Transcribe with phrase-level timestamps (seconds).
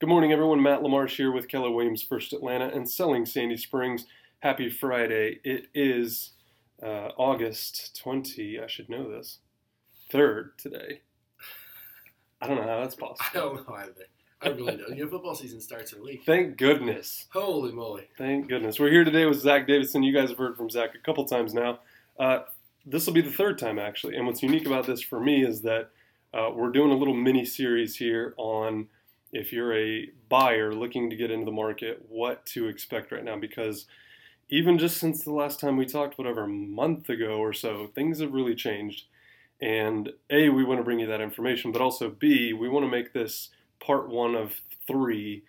[0.00, 0.60] Good morning, everyone.
[0.60, 4.06] Matt Lamarche here with Keller Williams First Atlanta and Selling Sandy Springs.
[4.40, 5.38] Happy Friday.
[5.44, 6.32] It is
[6.82, 9.38] uh, August 20, I should know this,
[10.12, 11.02] 3rd today.
[12.42, 13.20] I don't know how that's possible.
[13.20, 14.08] I don't know either.
[14.42, 14.96] I really don't.
[14.96, 16.24] Your football season starts in a week.
[16.26, 17.26] Thank goodness.
[17.32, 18.08] Holy moly.
[18.18, 18.80] Thank goodness.
[18.80, 20.02] We're here today with Zach Davidson.
[20.02, 21.78] You guys have heard from Zach a couple times now.
[22.18, 22.40] Uh,
[22.84, 24.16] this will be the third time, actually.
[24.16, 25.90] And what's unique about this for me is that
[26.34, 28.88] uh, we're doing a little mini series here on
[29.34, 33.36] if you're a buyer looking to get into the market, what to expect right now.
[33.36, 33.86] Because
[34.48, 38.20] even just since the last time we talked, whatever, a month ago or so, things
[38.20, 39.04] have really changed.
[39.60, 42.90] And A, we want to bring you that information, but also B, we want to
[42.90, 45.42] make this part one of three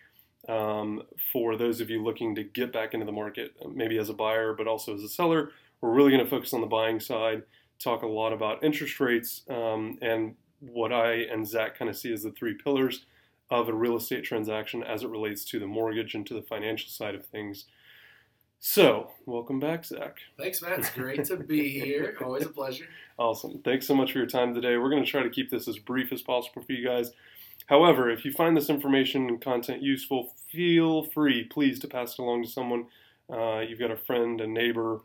[0.50, 4.14] um, for those of you looking to get back into the market, maybe as a
[4.14, 5.52] buyer, but also as a seller.
[5.82, 7.44] We're really going to focus on the buying side,
[7.80, 12.14] talk a lot about interest rates, um, and what I and Zach kind of see
[12.14, 13.06] as the three pillars
[13.50, 16.90] of a real estate transaction as it relates to the mortgage and to the financial
[16.90, 17.66] side of things.
[18.60, 20.18] So, welcome back, Zach.
[20.38, 20.80] Thanks, Matt.
[20.80, 22.18] It's great to be here.
[22.24, 22.88] Always a pleasure.
[23.18, 23.62] Awesome.
[23.64, 24.78] Thanks so much for your time today.
[24.78, 27.12] We're going to try to keep this as brief as possible for you guys.
[27.68, 32.20] However, if you find this information and content useful, feel free, please, to pass it
[32.20, 32.88] along to someone.
[33.32, 35.02] Uh, you've got a friend, a neighbor,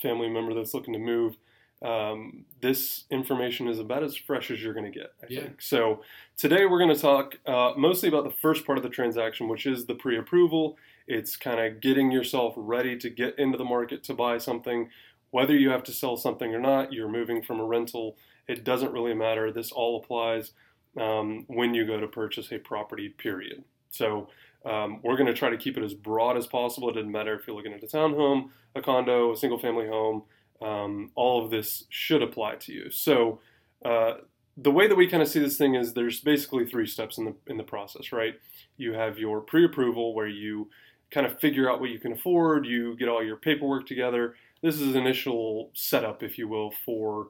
[0.00, 1.36] family member that's looking to move.
[1.82, 5.40] Um, this information is about as fresh as you're going to get, I Yeah.
[5.42, 5.62] think.
[5.62, 6.02] So
[6.36, 9.64] today we're going to talk uh, mostly about the first part of the transaction, which
[9.66, 10.76] is the pre-approval.
[11.06, 14.90] It's kind of getting yourself ready to get into the market to buy something.
[15.30, 18.16] Whether you have to sell something or not, you're moving from a rental.
[18.46, 19.50] It doesn't really matter.
[19.50, 20.52] This all applies
[21.00, 23.08] um, when you go to purchase a property.
[23.08, 23.64] Period.
[23.88, 24.28] So
[24.66, 26.90] um, we're going to try to keep it as broad as possible.
[26.90, 30.24] It doesn't matter if you're looking at a townhome, a condo, a single-family home.
[30.62, 32.90] Um, all of this should apply to you.
[32.90, 33.40] So
[33.84, 34.14] uh,
[34.56, 37.24] the way that we kind of see this thing is there's basically three steps in
[37.24, 38.34] the in the process, right?
[38.76, 40.68] You have your pre-approval where you
[41.10, 44.34] kind of figure out what you can afford, you get all your paperwork together.
[44.62, 47.28] This is initial setup, if you will, for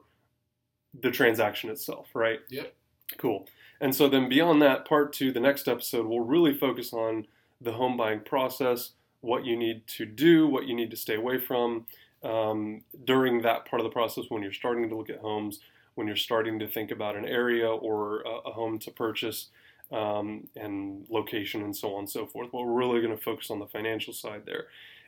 [0.99, 2.39] the transaction itself, right?
[2.49, 2.73] Yep.
[3.17, 3.47] Cool.
[3.79, 7.25] And so then beyond that, part two, the next episode, will really focus on
[7.59, 8.91] the home buying process,
[9.21, 11.85] what you need to do, what you need to stay away from
[12.23, 15.59] um, during that part of the process when you're starting to look at homes,
[15.95, 19.47] when you're starting to think about an area or a, a home to purchase,
[19.91, 22.49] um, and location and so on and so forth.
[22.51, 24.67] But we're really going to focus on the financial side there.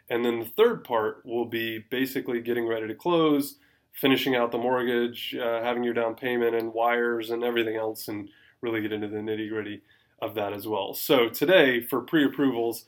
[0.10, 3.56] And then the third part will be basically getting ready to close,
[3.94, 8.30] finishing out the mortgage, uh, having your down payment and wires and everything else, and
[8.60, 9.82] really get into the nitty gritty
[10.22, 10.94] of that as well.
[10.94, 12.86] So today for pre-approvals,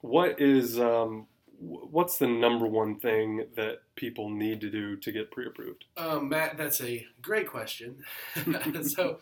[0.00, 1.26] what is um,
[1.58, 5.84] what's the number one thing that people need to do to get pre-approved?
[5.96, 7.96] Um, Matt, that's a great question.
[8.82, 9.18] so,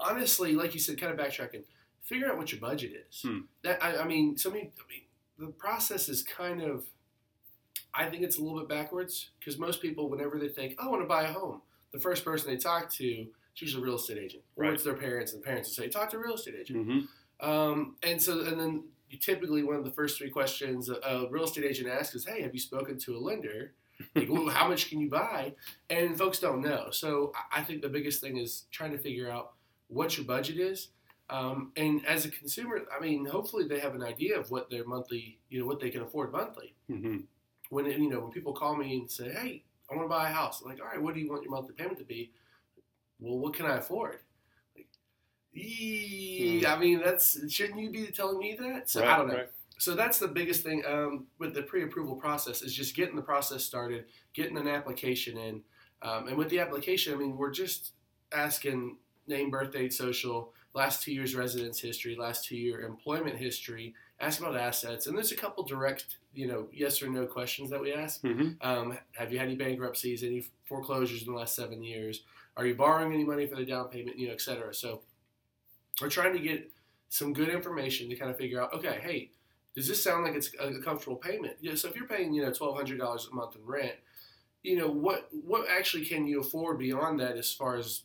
[0.00, 1.64] honestly, like you said, kind of backtracking,
[2.02, 3.22] figure out what your budget is.
[3.22, 3.40] Hmm.
[3.62, 4.62] That I, I mean, so many.
[4.62, 5.02] I mean,
[5.38, 6.84] the process is kind of.
[7.94, 10.90] I think it's a little bit backwards because most people, whenever they think, "Oh, I
[10.90, 11.60] want to buy a home,"
[11.92, 14.72] the first person they talk to, it's usually a real estate agent, or Right.
[14.72, 17.48] it's their parents, and the parents will say, "Talk to a real estate agent." Mm-hmm.
[17.48, 18.84] Um, and so, and then
[19.20, 22.54] typically one of the first three questions a, real estate agent asks is, "Hey, have
[22.54, 23.72] you spoken to a lender?
[24.16, 25.54] Like, well, how much can you buy?"
[25.88, 26.90] And folks don't know.
[26.90, 29.52] So, I- I think the biggest thing is trying to figure out
[29.88, 30.88] what your budget is.
[31.30, 34.84] Um, and as a consumer, I mean, hopefully they have an idea of what their
[34.84, 36.74] monthly, you know, what they can afford monthly.
[36.90, 37.18] Mm-hmm.
[37.70, 40.32] When you know, when people call me and say, "Hey, I want to buy a
[40.32, 42.32] house," I'm like, "All right, what do you want your monthly payment to be?"
[43.20, 44.18] Well, what can I afford?
[45.54, 48.88] Like, I mean, that's shouldn't you be telling me that?
[48.88, 49.34] So I don't know.
[49.34, 49.48] Right.
[49.78, 53.64] So that's the biggest thing um, with the pre-approval process is just getting the process
[53.64, 55.62] started, getting an application in,
[56.02, 57.92] um, and with the application, I mean, we're just
[58.32, 63.94] asking name, birth date, social, last two years residence history, last two year employment history,
[64.20, 67.80] ask about assets, and there's a couple direct, you know, yes or no questions that
[67.80, 68.22] we ask.
[68.22, 68.50] Mm-hmm.
[68.60, 72.22] Um, have you had any bankruptcies, any foreclosures in the last seven years?
[72.56, 74.72] Are you borrowing any money for the down payment, you know, et cetera?
[74.74, 75.02] So
[76.00, 76.70] we're trying to get
[77.08, 79.30] some good information to kind of figure out, okay, hey,
[79.74, 81.56] does this sound like it's a, comfortable payment?
[81.60, 83.94] Yeah, so if you're paying, you know, twelve hundred dollars a month in rent,
[84.62, 88.02] you know, what what actually can you afford beyond that as far as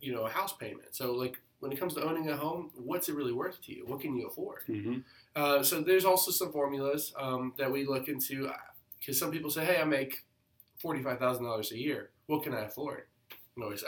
[0.00, 0.88] you know a house payment?
[0.94, 3.84] So like when it comes to owning a home, what's it really worth to you?
[3.86, 4.60] What can you afford?
[4.68, 4.98] Mm-hmm.
[5.34, 8.50] Uh, so there's also some formulas um, that we look into
[8.98, 10.24] because some people say, "Hey, I make
[10.78, 12.10] forty-five thousand dollars a year.
[12.26, 13.04] What can I afford?"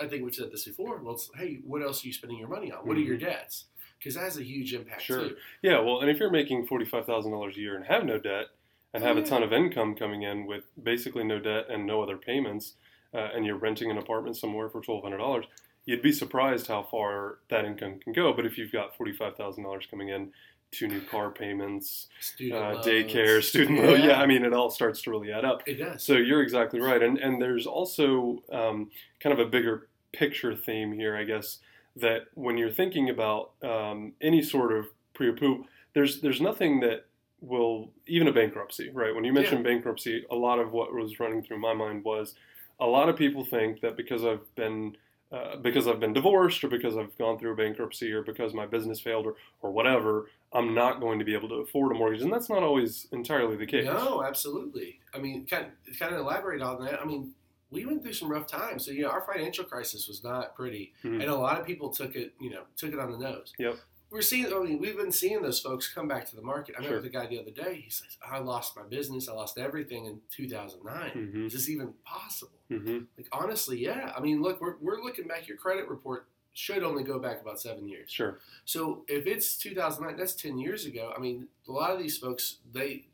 [0.00, 0.98] I think we've said this before.
[0.98, 2.86] Well, hey, what else are you spending your money on?
[2.86, 3.66] What are your debts?
[3.98, 5.28] Because that has a huge impact Sure.
[5.28, 5.36] too.
[5.62, 8.46] Yeah, well, and if you're making forty-five thousand dollars a year and have no debt,
[8.94, 12.16] and have a ton of income coming in with basically no debt and no other
[12.16, 12.74] payments,
[13.14, 15.44] uh, and you're renting an apartment somewhere for twelve hundred dollars,
[15.84, 18.32] you'd be surprised how far that income can go.
[18.32, 20.32] But if you've got forty-five thousand dollars coming in,
[20.70, 25.02] two new car payments, Student uh, daycare, student loan, yeah, I mean, it all starts
[25.02, 25.62] to really add up.
[25.66, 26.02] it does.
[26.02, 28.90] So you're exactly right, and and there's also um,
[29.20, 31.58] kind of a bigger picture theme here, I guess,
[31.96, 37.06] that when you're thinking about um, any sort of pre-approval, there's there's nothing that
[37.40, 39.14] will even a bankruptcy, right?
[39.14, 42.34] When you mentioned bankruptcy, a lot of what was running through my mind was
[42.78, 44.96] a lot of people think that because I've been
[45.32, 48.66] uh, because I've been divorced or because I've gone through a bankruptcy or because my
[48.66, 52.22] business failed or, or whatever, I'm not going to be able to afford a mortgage.
[52.22, 53.86] And that's not always entirely the case.
[53.86, 54.98] No, absolutely.
[55.14, 57.00] I mean, kind of, kind of elaborate on that.
[57.00, 57.32] I mean,
[57.70, 58.84] we went through some rough times.
[58.84, 60.92] So, you know, our financial crisis was not pretty.
[61.04, 61.20] Mhm.
[61.20, 63.52] And a lot of people took it, you know, took it on the nose.
[63.58, 63.76] Yep.
[64.10, 66.74] We're seeing, I mean, we've been seeing those folks come back to the market.
[66.76, 66.90] I Sure.
[66.96, 69.28] remember the guy the other day, he says, I lost my business.
[69.28, 71.10] I lost everything in 2009.
[71.12, 71.46] Mhm.
[71.46, 72.58] Is this even possible?
[72.68, 74.12] hmm Like, honestly, yeah.
[74.16, 77.60] I mean, look, we're, we're looking back, your credit report should only go back about
[77.60, 78.10] seven years.
[78.10, 78.40] Sure.
[78.64, 81.12] So if it's 2009, that's 10 years ago.
[81.16, 83.06] I mean, a lot of these folks, they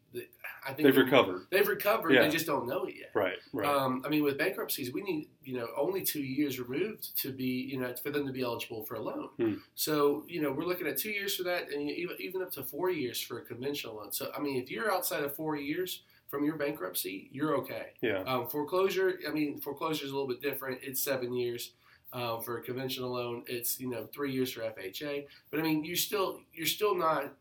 [0.65, 1.47] I think They've recovered.
[1.51, 2.13] They've recovered.
[2.13, 2.23] Yeah.
[2.23, 3.11] They just don't know it yet.
[3.15, 3.37] Right.
[3.53, 3.69] Right.
[3.69, 7.69] Um, I mean, with bankruptcies, we need you know only two years removed to be
[7.71, 9.29] you know for them to be eligible for a loan.
[9.39, 9.55] Hmm.
[9.75, 12.63] So you know we're looking at two years for that, and even even up to
[12.63, 14.13] four years for a conventional loan.
[14.13, 17.93] So I mean, if you're outside of four years from your bankruptcy, you're okay.
[18.01, 18.23] yeah.
[18.27, 20.81] Um, foreclosure, I mean, foreclosure is a little bit different.
[20.83, 21.73] It's seven years.
[22.13, 25.27] Um, for a conventional loan, it's you know three years for FHA.
[25.51, 27.35] But I mean, you're still you're still not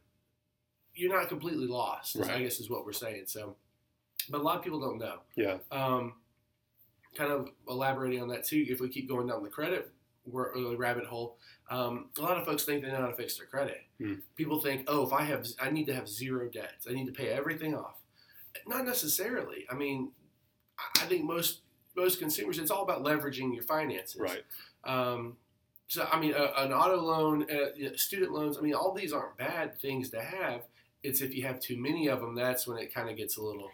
[0.96, 2.16] you're not completely lost.
[2.16, 3.24] is- I guess is what we're saying.
[3.28, 3.56] So,
[4.30, 5.20] but a lot of people don't know.
[5.36, 5.58] Yeah.
[5.72, 6.14] Um,
[7.16, 8.66] kind of elaborating on that too.
[8.68, 9.92] If we keep going down the credit
[10.34, 11.38] uh, rabbit hole,
[11.70, 13.82] um, a lot of folks think they know how to fix their credit.
[14.00, 14.16] Hmm.
[14.36, 16.88] People think, oh, if I have, I need to have zero debts.
[16.90, 17.96] I need to pay everything off.
[18.68, 19.66] Not necessarily.
[19.70, 20.12] I mean,
[20.80, 21.62] I- I think most
[21.96, 24.20] most consumers, it's all about leveraging your finances.
[24.20, 24.44] Right.
[24.84, 25.38] Um,
[25.88, 28.58] so I mean, a, an auto loan, uh, student loans.
[28.58, 30.64] I mean, all these aren't bad things to have.
[31.06, 33.42] It's if you have too many of them, that's when it kind of gets a
[33.42, 33.70] little,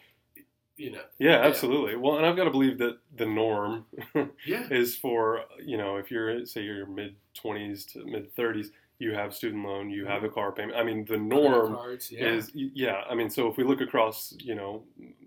[0.78, 1.01] you know.
[1.19, 1.95] Yeah, absolutely.
[1.95, 3.86] Well, and I've got to believe that the norm
[4.45, 4.68] Yeah.
[4.69, 9.33] is for you know if you're say you're mid twenties to mid thirties, you have
[9.33, 10.78] student loan, you have a car payment.
[10.78, 12.28] I mean, the norm cards, yeah.
[12.28, 13.01] is yeah.
[13.10, 14.83] I mean, so if we look across you know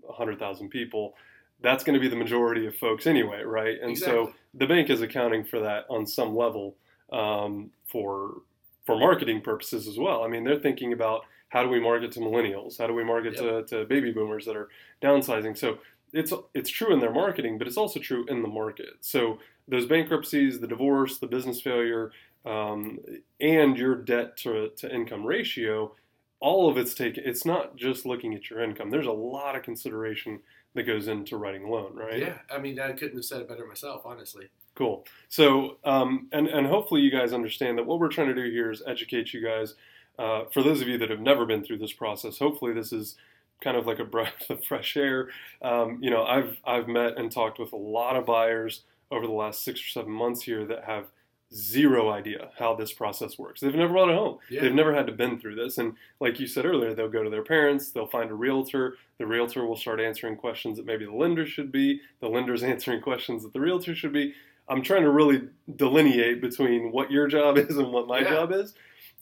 [0.09, 1.15] hundred thousand people,
[1.61, 3.77] that's going to be the majority of folks anyway, right?
[3.81, 6.75] And so the bank is accounting for that on some level
[7.11, 8.41] um, for
[8.85, 10.23] for marketing purposes as well.
[10.23, 12.77] I mean, they're thinking about how do we market to millennials?
[12.77, 14.69] How do we market to, to baby boomers that are
[15.01, 15.57] downsizing?
[15.57, 15.79] So
[16.13, 18.97] it's it's true in their marketing, but it's also true in the market.
[19.01, 22.11] So those bankruptcies, the divorce, the business failure,
[22.45, 22.99] um,
[23.39, 25.93] and your debt to, to income ratio,
[26.39, 27.23] all of it's taken.
[27.25, 28.91] It's not just looking at your income.
[28.91, 30.39] There's a lot of consideration
[30.75, 32.19] that goes into writing a loan, right?
[32.19, 34.49] Yeah, I mean, I couldn't have said it better myself, honestly.
[34.75, 35.05] Cool.
[35.29, 38.71] So, um, and and hopefully you guys understand that what we're trying to do here
[38.71, 39.75] is educate you guys.
[40.17, 43.15] Uh, for those of you that have never been through this process, hopefully this is
[43.61, 45.29] kind of like a breath of fresh air.
[45.61, 49.33] Um, you know, I've I've met and talked with a lot of buyers over the
[49.33, 51.05] last six or seven months here that have
[51.53, 53.61] zero idea how this process works.
[53.61, 54.39] They've never bought a home.
[54.49, 54.61] Yeah.
[54.61, 55.77] They've never had to been through this.
[55.77, 59.27] And like you said earlier, they'll go to their parents, they'll find a realtor, the
[59.27, 63.43] realtor will start answering questions that maybe the lender should be, the lender's answering questions
[63.43, 64.33] that the realtor should be.
[64.67, 65.43] I'm trying to really
[65.75, 68.29] delineate between what your job is and what my Yeah.
[68.31, 68.73] job is.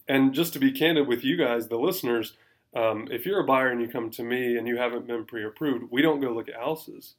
[0.07, 2.33] And just to be candid with you guys, the listeners,
[2.75, 5.85] um, if you're a buyer and you come to me and you haven't been pre-approved,
[5.92, 7.16] we don't go look at houses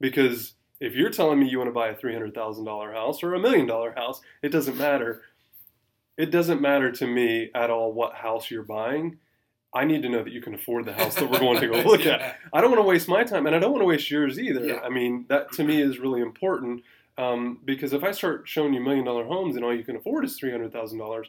[0.00, 3.22] because if you're telling me you want to buy a three hundred thousand dollar house
[3.22, 5.22] or a million dollar house, it doesn't matter.
[6.16, 9.18] It doesn't matter to me at all what house you're buying.
[9.72, 11.80] I need to know that you can afford the house that we're going to go
[11.86, 12.36] look at.
[12.52, 14.64] I don't want to waste my time, and I don't want to waste yours either.
[14.64, 14.80] Yeah.
[14.80, 16.82] I mean, that to me is really important
[17.16, 20.24] um, because if I start showing you million dollar homes and all you can afford
[20.24, 21.28] is three hundred thousand dollars,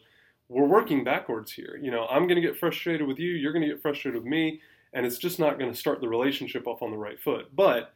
[0.51, 1.79] we're working backwards here.
[1.81, 3.31] You know, I'm going to get frustrated with you.
[3.31, 4.59] You're going to get frustrated with me,
[4.93, 7.55] and it's just not going to start the relationship off on the right foot.
[7.55, 7.93] But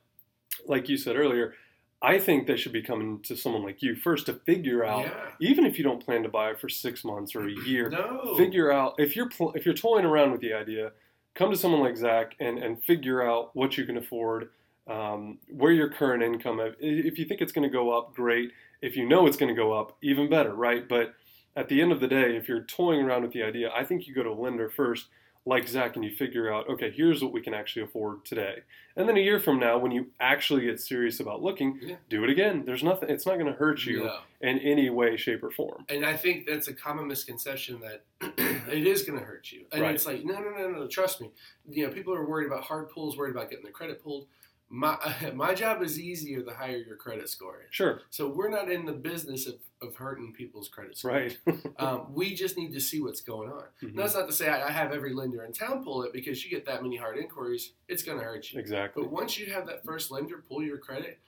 [0.65, 1.53] like you said earlier,
[2.01, 5.31] I think they should be coming to someone like you first to figure out, Yeah.
[5.39, 8.35] even if you don't plan to buy it for six months or a year, No.
[8.37, 10.91] figure out if you're pl- if you're toying around with the idea,
[11.33, 14.49] come to someone like Zach and and figure out what you can afford,
[14.87, 16.59] um, where your current income.
[16.79, 18.51] If you think it's going to go up, great.
[18.81, 20.87] If you know it's going to go up, even better, right?
[20.87, 21.13] But
[21.55, 24.07] at the end of the day, if you're toying around with the idea, I think
[24.07, 25.07] you go to a lender first,
[25.45, 28.63] like Zach, and you figure out, okay, here's what we can actually afford today.
[28.97, 31.95] And then a year from now, when you actually get serious about looking, Yeah.
[32.09, 32.63] do it again.
[32.65, 33.09] There's nothing.
[33.09, 34.19] It's not going to hurt you No.
[34.41, 35.85] in any way, shape, or form.
[35.87, 38.03] And I think that's a common misconception that
[38.71, 39.65] it is going to hurt you.
[39.71, 39.93] And Right.
[39.95, 41.29] it's like, no, no, no, no, trust me.
[41.69, 44.27] You know, people are worried about hard pulls, worried about getting their credit pulled.
[44.69, 44.97] My
[45.35, 47.67] my job is easier the higher your credit score is.
[47.71, 48.01] Sure.
[48.09, 51.11] So we're not in the business of, of hurting people's credit score.
[51.11, 51.37] Right.
[51.77, 53.63] Um, we just need to see what's going on.
[53.83, 53.95] Mhm.
[53.95, 56.43] Now, that's not to say I, I have every lender in town pull it because
[56.43, 58.59] you get that many hard inquiries, it's going to hurt you.
[58.59, 59.03] Exactly.
[59.03, 61.19] But once you have that first lender pull your credit,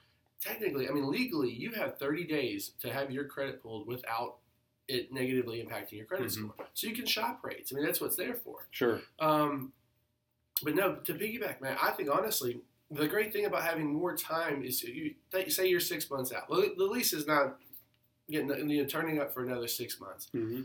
[0.42, 4.38] technically, I mean, legally, you have 30 days to have your credit pulled without
[4.88, 6.32] it negatively impacting your credit Mhm.
[6.32, 6.68] score.
[6.74, 7.74] So you can shop rates.
[7.74, 8.68] I mean, that's what's there for.
[8.72, 9.02] Sure.
[9.20, 9.74] Um,
[10.64, 14.64] but no, to piggyback, man, I think honestly, the great thing about having more time
[14.64, 15.16] is you
[15.50, 16.48] say you're six months out.
[16.50, 17.58] The the lease is not
[18.30, 20.30] getting you know, turning up for another six months.
[20.32, 20.62] hmm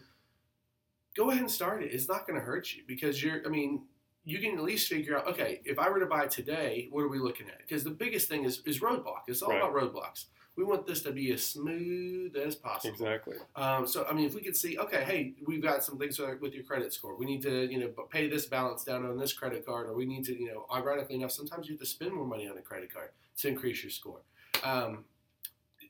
[1.15, 1.93] Go ahead and start it.
[1.93, 3.43] It's not going to hurt you because you're.
[3.45, 3.83] I mean,
[4.25, 5.27] you can at least figure out.
[5.29, 7.59] Okay, if I were to buy today, what are we looking at?
[7.59, 9.23] Because the biggest thing is is roadblock.
[9.29, 9.59] It's all Right.
[9.61, 10.27] about roadblocks.
[10.55, 12.93] We want this to be as smooth as possible.
[12.93, 13.37] Exactly.
[13.57, 16.53] Um, so I mean, if we could see, okay, hey, we've got some things with
[16.53, 17.17] your credit score.
[17.17, 20.05] We need to, you know, pay this balance down on this credit card, or we
[20.05, 22.61] need to, you know, ironically enough, sometimes you have to spend more money on a
[22.63, 24.21] credit card to increase your score.
[24.63, 25.05] Um,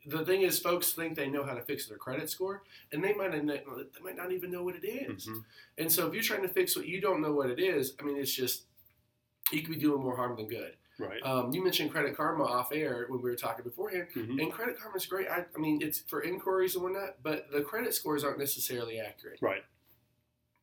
[0.07, 3.14] the thing is, folks think they know how to fix their credit score, and they
[3.14, 5.26] might not, they might not even know what it is.
[5.26, 5.45] Mhm.
[5.78, 8.04] And so, if you're trying to fix what you don't know what it is, I
[8.04, 8.64] mean, it's just
[9.52, 10.76] you could be doing more harm than good.
[11.02, 11.23] Right.
[11.25, 14.09] Um, you mentioned Credit Karma off air when we were talking beforehand.
[14.14, 14.42] Mhm.
[14.42, 15.28] And Credit Karma is great.
[15.28, 19.38] I, I mean, it's for inquiries and whatnot, but the credit scores aren't necessarily accurate.
[19.40, 19.64] Right.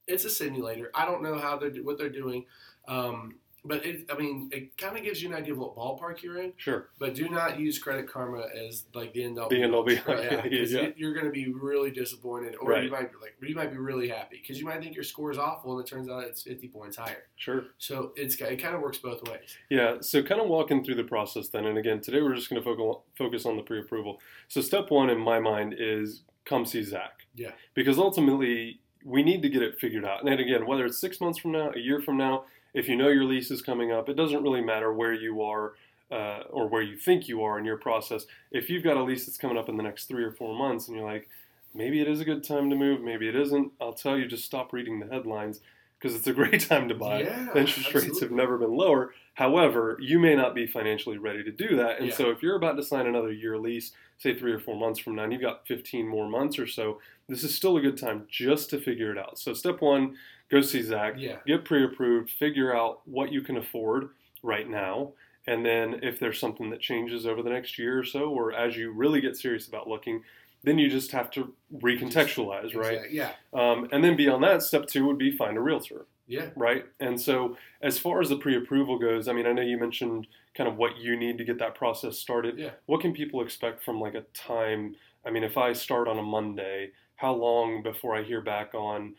[0.07, 0.89] It's a simulator.
[0.95, 2.45] I don't know how they're what they're doing,
[2.87, 3.35] um,
[3.65, 4.09] but it.
[4.11, 6.53] I mean, it kind of gives you an idea of what ballpark you're in.
[6.57, 6.89] Sure.
[6.99, 9.49] But do not use Credit Karma as like the end all.
[9.49, 10.81] The end all be Yeah, yeah, 'cause yeah.
[10.81, 12.83] you- you're going to be really disappointed, or Right.
[12.83, 15.31] you might be like you might be really happy because you might think your score
[15.31, 17.23] is awful, and it turns out it's 50 points higher.
[17.35, 17.65] Sure.
[17.77, 19.57] So it's it kind of works both ways.
[19.69, 22.61] Yeah, so kind of walking through the process then, and again, today we're just going
[22.61, 24.21] to focus focus on the pre-approval.
[24.47, 27.21] So step one in my mind is come see Zach.
[27.35, 27.51] Yeah.
[27.73, 30.27] Because ultimately we need to get it figured out.
[30.27, 32.45] And again, whether it's six months from now, a year from now,
[32.79, 35.73] if you know your lease is coming up, it doesn't really matter where you are
[36.11, 38.25] uh, or where you think you are in your process.
[38.51, 40.87] If you've got a lease that's coming up in the next three or four months,
[40.87, 41.27] and you're like,
[41.73, 43.73] maybe it is a good time to move, maybe it isn't.
[43.79, 45.59] I'll tell you, just stop reading the headlines
[45.99, 47.21] because it's a great time to buy.
[47.23, 49.13] Yeah, interest rates have never been lower.
[49.35, 51.99] However, you may not be financially ready to do that.
[51.99, 52.15] And Yeah.
[52.15, 55.15] so if you're about to sign another year lease, say three or four months from
[55.15, 58.25] now, and you've got 15 more months or so, this is still a good time
[58.29, 59.37] just to figure it out.
[59.37, 60.15] So step one,
[60.49, 61.37] go see Zach, Yeah.
[61.45, 64.09] get pre-approved, figure out what you can afford
[64.43, 65.13] right now.
[65.47, 68.77] And then if there's something that changes over the next year or so, or as
[68.77, 70.23] you really get serious about looking,
[70.63, 72.95] then you just have to recontextualize, right?
[73.05, 73.31] Exact- Yeah.
[73.53, 76.49] Um, and then beyond that, step two would be find a realtor Yeah.
[76.55, 76.85] right?
[76.99, 80.67] And so, as far as the pre-approval goes, I mean, I know you mentioned kind
[80.67, 82.57] of what you need to get that process started.
[82.59, 82.71] Yeah.
[82.87, 84.95] What can people expect from like a time?
[85.25, 89.15] I mean, if I start on a Monday, how long before I hear back on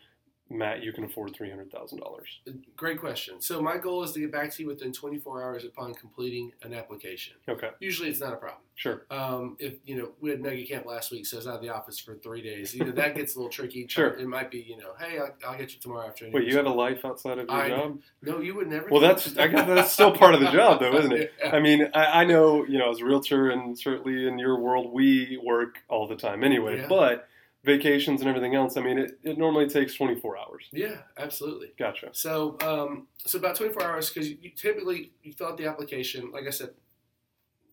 [0.51, 0.83] Matt?
[0.83, 2.39] You can afford three hundred thousand dollars.
[2.75, 3.41] Great question.
[3.41, 6.73] So my goal is to get back to you within 24 hours upon completing an
[6.73, 7.35] application.
[7.47, 8.61] Okay, Usually it's not a problem.
[8.75, 11.55] sure, Um, if you know we had Mega Camp last week, so I was out
[11.55, 12.75] of the office for three days.
[12.75, 13.87] You know that gets a little tricky.
[13.89, 14.09] Sure.
[14.09, 16.33] It might be you know, hey, I'll, I'll get you tomorrow afternoon.
[16.33, 17.99] wait, you have a life outside of your I- job?
[18.21, 18.87] no, you would never.
[18.89, 21.33] Well, that's I guess that's still part of the job, though, isn't it?
[21.43, 21.55] Yeah.
[21.55, 24.91] I mean, I, I know you know as a realtor, and certainly in your world,
[24.93, 26.77] we work all the time anyway.
[26.79, 26.87] Yeah.
[26.87, 27.27] But
[27.63, 30.65] vacations and everything else, I mean, it, it normally takes twenty four hours.
[30.71, 31.71] Yeah, absolutely.
[31.77, 32.09] Gotcha.
[32.11, 36.31] So, um, so about 24 hours because you, you typically you fill out the application.
[36.31, 36.71] Like I said,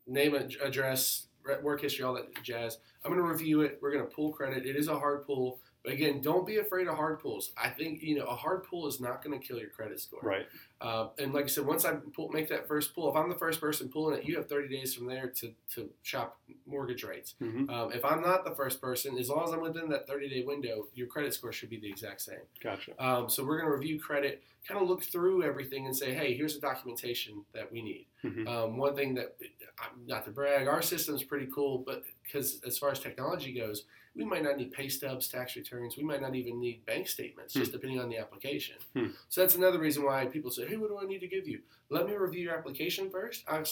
[0.07, 1.26] name, address,
[1.62, 2.78] work history, all that jazz.
[3.04, 3.78] I'm going to review it.
[3.80, 4.66] We're going to pull credit.
[4.66, 7.50] It is a hard pull, but again, don't be afraid of hard pulls.
[7.57, 10.21] I think you know a hard pull is not going to kill your credit score.
[10.23, 10.47] Right.
[10.83, 13.35] Uh, and like I said, once I pull, make that first pull, if I'm the
[13.38, 17.35] first person pulling it, you have 30 days from there to, to shop mortgage rates.
[17.40, 20.28] hmm Um, if I'm not the first person, as long as I'm within that 30
[20.28, 22.45] day window, your credit score should be the exact same.
[22.62, 22.92] Gotcha.
[23.04, 26.35] Um, so we're going to review credit, kind of look through everything and say, hey,
[26.35, 28.07] here's the documentation that we need.
[28.23, 29.37] hmm Um, one thing that,
[29.80, 33.85] I'm- not to brag, our system's pretty cool, but because as far as technology goes,
[34.19, 35.97] we might not need pay stubs, tax returns.
[35.97, 38.75] We might not even need bank statements, just depending on the application.
[38.95, 39.07] Hmm.
[39.29, 41.61] So that's another reason why people say, hey, what do I need to give you?
[41.89, 43.45] Let me review your application first.
[43.49, 43.63] I,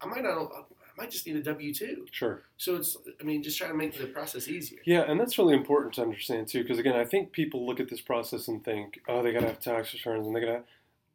[0.00, 0.38] I might not.
[0.38, 0.62] I
[1.02, 2.06] might just need a W two.
[2.10, 2.42] Sure.
[2.56, 4.78] So it's, I mean, just trying to make the process easier.
[4.86, 7.90] Yeah, and that's really important to understand too, because again, I think people look at
[7.90, 10.62] this process and think, oh, they gotta have tax returns, and they gotta.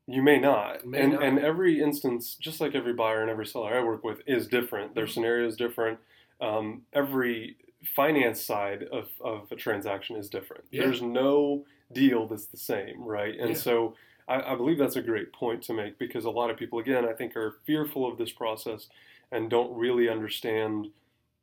[0.08, 1.24] You may not, May and not.
[1.24, 4.94] and every instance, just like every buyer and every seller I work with, is different.
[4.96, 5.14] Their Mhm.
[5.14, 6.00] scenario is different.
[6.42, 10.64] Um, every finance side of, of a transaction is different.
[10.72, 10.84] Yeah.
[10.84, 13.36] There's no deal that's the same, right?
[13.40, 13.56] And Yeah.
[13.56, 13.96] so
[14.28, 17.06] I, I believe that's a great point to make because a lot of people, again,
[17.06, 18.88] I think are fearful of this process
[19.32, 20.88] and don't really understand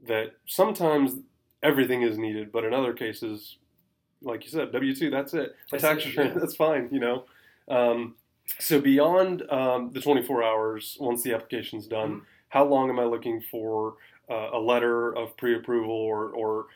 [0.06, 1.16] that sometimes
[1.62, 3.56] everything is needed, but in other cases,
[4.22, 5.50] like you said, W two, that's it.
[5.50, 6.34] A That's tax return, yeah.
[6.38, 7.24] that's fine, you know.
[7.68, 8.14] Um,
[8.58, 12.20] so beyond um, the 24 hours, once the application's done, Mhm.
[12.48, 13.94] how long am I looking for
[14.30, 16.66] uh, a letter of pre-approval, or or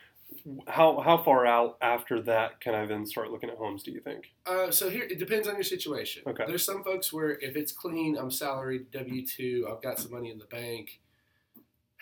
[0.67, 3.83] how how far out after that can I then start looking at homes?
[3.83, 4.31] Do you think?
[4.45, 6.23] Uh, so here it depends on your situation.
[6.27, 6.43] Okay.
[6.47, 10.31] There's some folks where if it's clean, I'm salaried, W two, I've got some money
[10.31, 10.99] in the bank.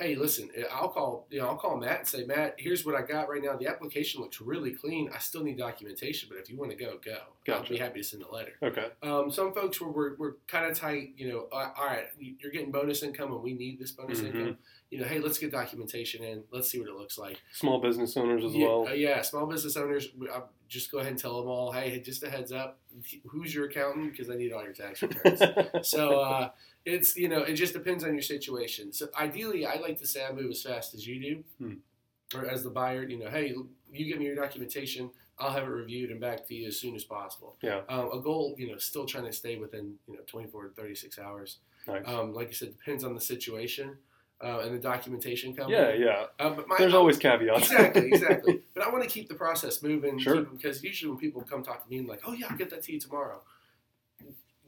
[0.01, 2.96] Hey, listen, eh, I'll call you know I'll call Matt and say, Matt, here's what
[2.96, 3.55] I got right now.
[3.55, 5.12] The application looks really clean.
[5.13, 7.12] I still need documentation, but if you want to go, go.
[7.13, 7.74] I'll Gotcha.
[7.74, 8.53] be happy to send a letter.
[8.63, 8.88] Okay.
[9.03, 12.72] Um, some folks where we're, we're kind of tight, you know, all right, you're getting
[12.72, 14.25] bonus income and we need this bonus Mhm.
[14.27, 14.58] income.
[14.89, 16.43] You know, hey, let's get documentation in.
[16.51, 17.39] Let's see what it looks like.
[17.53, 18.88] Small business owners as yeah, well.
[18.89, 22.24] uh, yeah, small business owners, uh, just go ahead and tell them all, hey, just
[22.24, 22.79] a heads up,
[23.27, 24.12] who's your accountant?
[24.12, 25.41] Because I need all your tax returns.
[25.88, 26.50] so uh,
[26.86, 28.93] it's, you know, it just depends on your situation.
[28.93, 31.43] So ideally, I like to say I move as fast as you do.
[31.65, 31.74] Hmm.
[32.33, 33.53] Or as the buyer, you know, hey,
[33.91, 36.95] you give me your documentation, I'll have it reviewed and back to you as soon
[36.95, 37.57] as possible.
[37.62, 37.81] Yeah.
[37.89, 41.19] Um, a goal, you know, still trying to stay within, you know, 24 to 36
[41.19, 41.57] hours.
[41.88, 42.03] nice.
[42.05, 43.98] Um, like I said, depends on the situation
[44.43, 45.77] uh, and the documentation company.
[45.77, 46.25] yeah, yeah.
[46.39, 47.71] Uh, but my, There's always caveats.
[47.71, 48.62] exactly, exactly.
[48.74, 50.17] But I want to keep the process moving.
[50.19, 50.41] Sure.
[50.41, 52.83] Because usually when people come talk to me and like, oh yeah, I'll get that
[52.83, 53.41] to you tomorrow.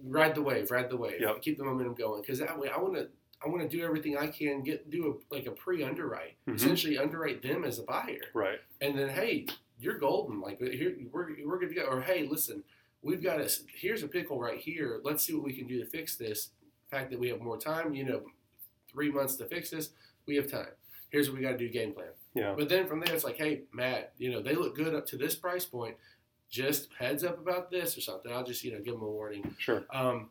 [0.05, 1.21] Ride the wave, ride the wave.
[1.21, 1.41] Yep.
[1.41, 2.21] Keep the momentum going.
[2.21, 3.07] Because that way, I want to,
[3.43, 6.55] I want to do everything I can, get do a, like a pre underwrite, Mhm.
[6.55, 8.59] essentially underwrite them as a buyer, Right.
[8.81, 9.45] and then hey,
[9.79, 10.41] you're golden.
[10.41, 11.83] Like here, we're we're good to go.
[11.83, 12.63] Or hey, listen,
[13.01, 14.99] we've got a here's a pickle right here.
[15.03, 16.49] Let's see what we can do to fix this.
[16.89, 18.23] The fact that we have more time, you know,
[18.93, 19.89] three months to fix this,
[20.25, 20.67] we have time.
[21.09, 22.07] Here's what we got to do game plan.
[22.33, 22.53] Yeah.
[22.57, 25.17] But then from there, it's like, hey, Matt, you know, they look good up to
[25.17, 25.95] this price point.
[26.49, 28.31] Just heads up about this or something.
[28.31, 29.55] I'll just, you know, give them a warning.
[29.57, 29.83] Sure.
[29.91, 30.29] Um,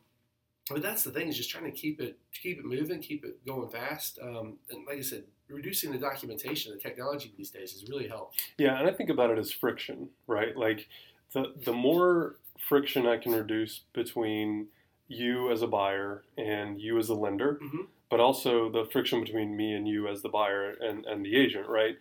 [0.69, 3.45] but that's the thing is just trying to keep it keep it moving, keep it
[3.45, 4.19] going fast.
[4.21, 8.41] Um, and like I said, reducing the documentation, the technology these days has really helped.
[8.57, 10.55] Yeah, and I think about it as friction, right?
[10.55, 10.87] Like
[11.33, 12.37] the the more
[12.69, 14.67] friction I can reduce between
[15.09, 17.87] you as a buyer and you as a lender, Mhm.
[18.13, 21.67] But also the friction between me and you as the buyer and, and the agent,
[21.67, 21.97] right?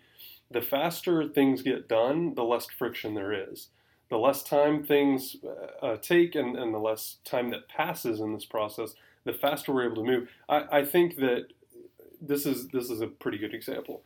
[0.51, 3.69] The faster things get done, the less friction there is.
[4.11, 5.37] The less time things
[5.81, 8.93] uh, take and, and the less time that passes in this process,
[9.25, 10.29] the faster we're able to move.
[10.51, 11.47] I, I think that
[12.21, 14.03] this is this is a pretty good example.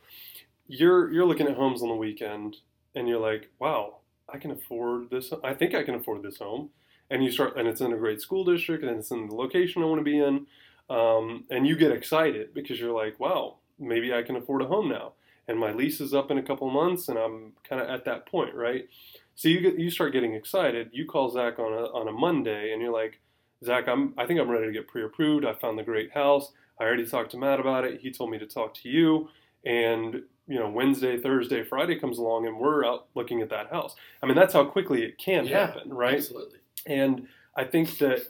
[0.69, 2.55] You're you're looking at homes on the weekend
[2.95, 3.97] and you're like, wow,
[4.33, 5.33] I can afford this.
[5.43, 6.69] I think I can afford this home.
[7.09, 9.81] And you start, and it's in a great school district, and it's in the location
[9.81, 10.45] I want to be in,
[10.89, 14.89] um, and you get excited because you're like, wow, maybe I can afford a home
[14.89, 15.13] now,
[15.47, 18.25] and my lease is up in a couple months, and I'm kind of at that
[18.25, 18.87] point, right?
[19.35, 20.89] So you get, you start getting excited.
[20.93, 23.19] You call Zach on a on a Monday, and you're like,
[23.63, 25.45] Zach, I'm I think I'm ready to get pre-approved.
[25.45, 26.51] I found the great house.
[26.79, 28.01] I already talked to Matt about it.
[28.01, 29.29] He told me to talk to you,
[29.65, 33.95] and you know Wednesday, Thursday, Friday comes along, and we're out looking at that house.
[34.23, 36.15] I mean, that's how quickly it can Yeah, happen, right?
[36.15, 36.59] Absolutely.
[36.85, 38.21] And I think that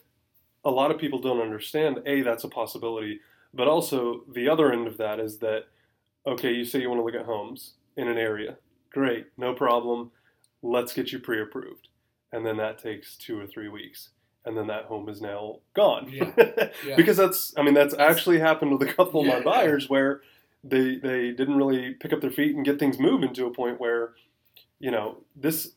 [0.68, 3.22] a lot of people don't understand a that's a possibility,
[3.54, 5.64] but also the other end of that is that
[6.28, 8.58] okay, you say you want to look at homes in an area,
[8.92, 10.12] great, no problem.
[10.62, 11.88] Let's get you pre-approved,
[12.34, 14.10] and then that takes two or three weeks,
[14.44, 16.10] and then that home is now gone.
[16.12, 16.32] Yeah,
[16.86, 16.98] yeah.
[16.98, 20.22] because that's I mean that's actually happened with a couple of Yeah, my buyers where
[20.66, 23.80] they they didn't really pick up their feet and get things moving to a point
[23.80, 24.16] where
[24.80, 25.72] you know this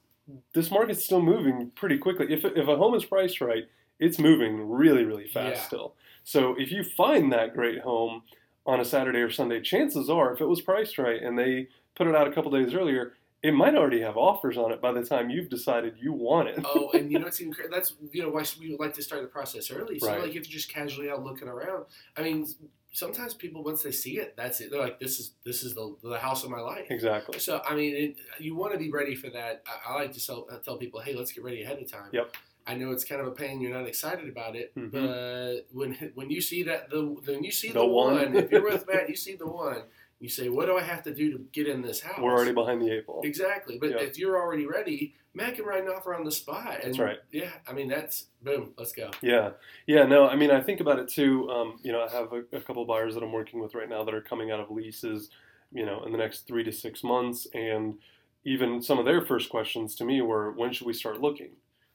[0.53, 2.27] this market's still moving pretty quickly.
[2.29, 3.69] If if a home is priced right,
[4.01, 5.63] it's moving really really fast Yeah.
[5.63, 5.95] still.
[6.25, 8.23] So if you find that great home
[8.67, 12.07] on a Saturday or Sunday, chances are if it was priced right and they put
[12.07, 15.03] it out a couple days earlier, it might already have offers on it by the
[15.03, 16.59] time you've decided you want it.
[16.65, 19.23] oh, and you know what's even that's you know why we would like to start
[19.23, 19.99] the process early.
[19.99, 20.21] So Right.
[20.21, 21.87] like if you're just casually out looking around,
[22.17, 22.47] I mean,
[22.93, 24.71] sometimes people once they see it, that's it.
[24.71, 26.87] They're like, this is this is the the house of my life.
[26.91, 27.39] exactly.
[27.39, 29.63] So I mean, it, you want to be ready for that.
[29.67, 32.11] I, I like to tell, tell people, hey, let's get ready ahead of time.
[32.13, 32.37] Yep.
[32.71, 33.61] I know it's kind of a pain.
[33.61, 34.93] You're not excited about it, Mhm.
[34.93, 38.15] but when when you see that the when you see the, The one.
[38.15, 39.83] one, if you're with Matt, you see the one.
[40.21, 42.21] You say, what do I have to do to get in this house?
[42.21, 43.23] We're already behind the eight ball.
[43.25, 43.79] Exactly.
[43.79, 44.01] But Yep.
[44.03, 46.75] if you're already ready, Matt can write an offer on the spot.
[46.85, 47.19] And That's right.
[47.33, 48.73] Yeah, I mean that's boom.
[48.79, 49.11] Let's go.
[49.21, 49.53] Yeah,
[49.87, 50.05] yeah.
[50.05, 51.51] No, I mean, I think about it too.
[51.51, 54.05] Um, you know, I have a, a couple buyers that I'm working with right now
[54.05, 55.31] that are coming out of leases,
[55.73, 57.99] you know, in the next three to six months, and
[58.45, 61.51] even some of their first questions to me were, "When should we start looking?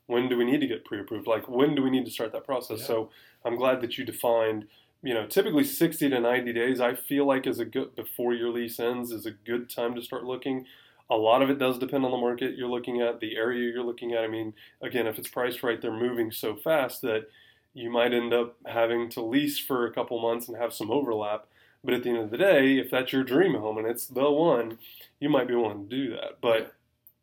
[0.07, 1.27] When do we need to get pre-approved?
[1.27, 2.85] Like, when do we need to start that process?" Yeah.
[2.85, 3.09] So
[3.43, 4.67] I'm glad that you defined.
[5.01, 8.49] You know, typically 60 to 90 days, I feel like is a good before your
[8.49, 10.65] lease ends is a good time to start looking.
[11.09, 13.83] A lot of it does depend on the market you're looking at, the area you're
[13.83, 14.23] looking at.
[14.23, 17.29] I mean, again, if it's priced right, they're moving so fast that
[17.75, 21.45] you might end up having to lease for a couple months and have some overlap.
[21.83, 24.31] But at the end of the day, if that's your dream home and it's the
[24.31, 24.79] one,
[25.19, 26.41] you might be willing to do that.
[26.41, 26.73] But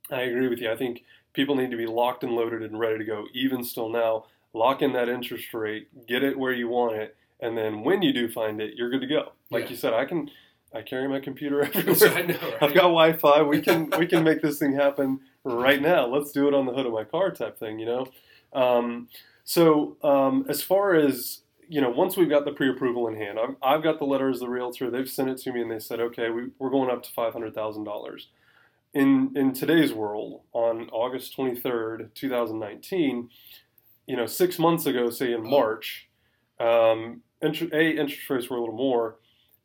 [0.09, 0.71] I agree with you.
[0.71, 3.89] I think people need to be locked and loaded and ready to go, even still
[3.89, 4.25] now.
[4.55, 8.13] Lock in that interest rate, get it where you want it, and then when you
[8.13, 9.33] do find it, you're good to go.
[9.51, 9.71] Like Yeah.
[9.71, 10.31] you said, I can
[10.75, 11.95] I carry my computer everywhere.
[12.19, 12.63] I know, right?
[12.63, 13.43] I've got Wi-Fi.
[13.43, 16.07] We can we can make this thing happen right now.
[16.07, 17.79] Let's do it on the hood of my car, type thing.
[17.79, 18.07] You know.
[18.53, 19.09] Um,
[19.45, 23.57] so um, as far as you know, once we've got the pre-approval in hand, I've,
[23.63, 24.91] I've got the letter as the realtor.
[24.91, 27.33] They've sent it to me, and they said, okay, we, we're going up to five
[27.33, 28.29] hundred thousand dollars.
[28.95, 33.31] In in today's world, on August twenty third, two thousand nineteen,
[34.07, 36.11] you know, six months ago, say in March,
[36.61, 39.17] um, a interest rates were a little more.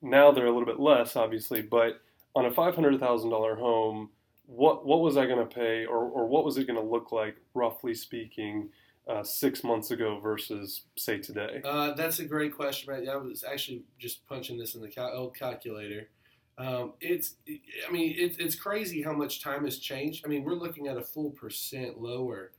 [0.01, 1.99] Now they're a little bit less, obviously, but
[2.35, 4.11] on a five hundred thousand dollar home,
[4.45, 7.11] what what was I going to pay, or or what was it going to look
[7.11, 8.69] like, roughly speaking,
[9.09, 11.61] uh, six months ago versus say today?
[11.65, 13.07] Uh, that's a great question, right?
[13.09, 16.07] I was actually just punching this in the cal- old calculator.
[16.57, 20.25] Um, it's, I mean, it, it's crazy how much time has changed.
[20.25, 22.51] I mean, we're looking at a full percent lower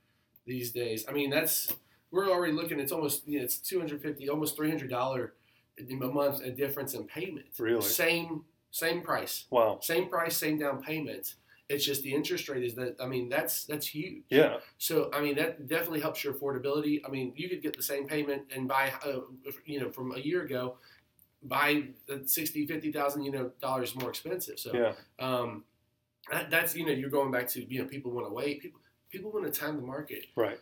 [0.46, 1.04] these days.
[1.08, 1.72] I mean, that's
[2.10, 2.78] we're already looking.
[2.78, 5.34] It's almost you know, it's two hundred fifty, almost three hundred dollar
[5.78, 7.46] a month a difference in payment.
[7.58, 7.82] Really?
[7.82, 9.78] Same same price, Wow.
[9.80, 11.34] same price, same down payment.
[11.68, 12.96] It's just the interest rate is that.
[13.00, 14.22] I mean, that's that's huge.
[14.30, 14.58] Yeah.
[14.78, 17.00] So I mean that definitely helps your affordability.
[17.06, 19.20] I mean you could get the same payment and buy, uh,
[19.66, 20.76] you know, from a year ago,
[21.42, 24.58] buy uh, sixty, fifty thousand, you know, dollars more expensive.
[24.58, 24.92] So Yeah.
[25.18, 25.64] um,
[26.30, 28.60] that, that's you know you're going back to you know people want to wait.
[28.62, 30.26] People people want to time the market.
[30.36, 30.58] Right.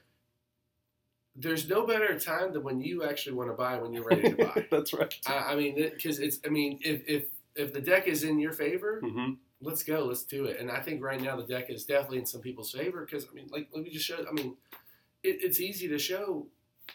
[1.35, 4.37] There's no better time than when you actually want to buy when you're ready to
[4.55, 4.67] buy.
[4.71, 5.15] That's right.
[5.27, 8.53] I, I mean because it's I mean if if if the deck is in your
[8.53, 10.61] favor, hmm let's go, let's do it.
[10.61, 13.35] And I think right now the deck is definitely in some people's favor because I
[13.35, 14.25] mean, like let me just show.
[14.29, 14.55] I mean,
[15.23, 16.47] it, it's easy to show.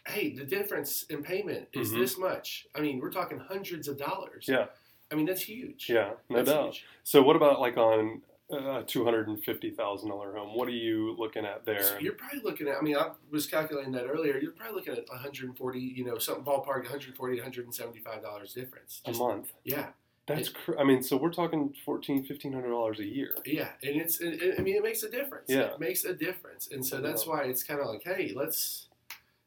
[0.08, 2.00] Hey, the difference in payment is Mhm.
[2.00, 2.68] this much.
[2.76, 4.46] I mean, we're talking hundreds of dollars.
[4.48, 4.68] Yeah.
[5.12, 5.90] I mean, that's huge.
[5.90, 6.14] Yeah.
[6.30, 6.66] No That's doubt.
[6.74, 6.86] huge.
[7.04, 10.56] So what about like on a two hundred and fifty thousand dollar home?
[10.58, 11.84] What are you looking at there?
[11.84, 12.78] So you're probably looking at.
[12.78, 14.38] I mean, I was calculating that earlier.
[14.38, 15.80] You're probably looking at 140.
[15.80, 19.02] You know, something ballpark 140 to 175 dollars difference.
[19.06, 19.52] a month.
[19.66, 19.92] Yeah,
[20.28, 23.36] That's cr- I mean, so we're talking fourteen, fifteen hundred dollars a year.
[23.46, 24.22] yeah, and it's.
[24.22, 25.50] It, it- I mean, it makes a difference.
[25.50, 25.74] Yeah.
[25.74, 28.88] it makes a difference, and so that's why it's kind of like, hey, let's.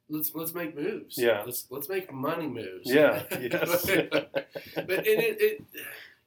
[0.09, 1.17] Let's let's make moves.
[1.17, 1.43] Yeah.
[1.45, 2.91] Let's let's make money moves.
[2.91, 3.23] Yeah.
[3.41, 3.87] Yes.
[3.87, 5.63] but and it,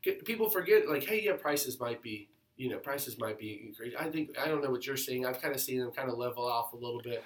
[0.03, 3.97] it people forget like hey yeah prices might be you know prices might be increased
[3.99, 6.17] i think i don't know what you're seeing i've kind of seen them kind of
[6.17, 7.23] level off a little bit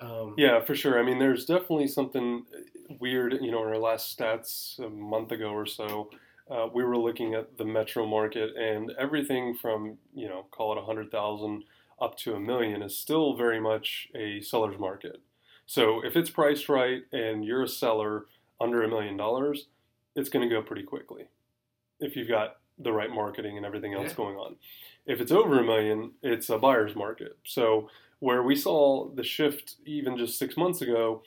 [0.00, 0.98] um, Yeah, for sure.
[0.98, 2.44] I mean, there's definitely something
[3.00, 3.32] weird.
[3.40, 6.10] You know, in our last stats a month ago or so,
[6.50, 10.78] uh, we were looking at the metro market, and everything from you know, call it
[10.78, 11.64] a hundred thousand
[12.00, 15.20] up to a million is still very much a seller's market.
[15.68, 18.24] So if it's priced right and you're a seller
[18.58, 19.66] under a million dollars,
[20.16, 21.24] it's going to go pretty quickly
[22.00, 24.14] if you've got the right marketing and everything else Yeah.
[24.16, 24.56] going on.
[25.04, 27.36] If it's over a million, it's a buyer's market.
[27.44, 31.22] So where we saw the shift even just six months ago,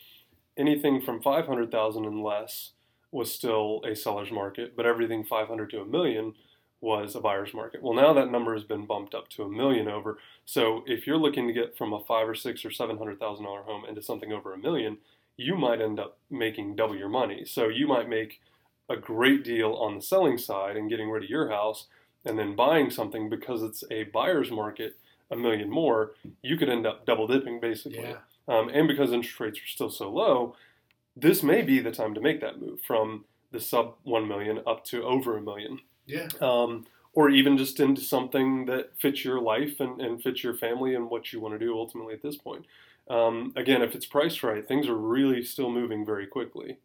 [0.58, 2.72] anything from 500,000 and less
[3.12, 6.34] was still a seller's market, but everything 500 to a million
[6.82, 7.82] was a buyer's market.
[7.82, 10.18] Well, now that number has been bumped up to a million over.
[10.46, 13.46] So if you're looking to get from a five or six or seven hundred thousand
[13.46, 14.98] dollar home into something over a million,
[15.38, 17.46] you might end up making double your money.
[17.46, 18.42] So you might make
[18.90, 21.88] a great deal on the selling side and getting rid of your house,
[22.26, 24.98] and then buying something because it's a buyer's market,
[25.30, 26.14] a million more.
[26.42, 28.02] You could end up double dipping basically.
[28.02, 28.18] yeah
[28.48, 30.56] Um, and because interest rates are still so low,
[31.16, 34.84] this may be the time to make that move from the sub 1 million up
[34.86, 35.80] to over a million.
[36.06, 40.54] Yeah Um, or even just into something that fits your life and, and fits your
[40.56, 42.66] family and what you want to do ultimately at this point.
[43.10, 46.78] Um, again, if it's priced right, things are really still moving very quickly.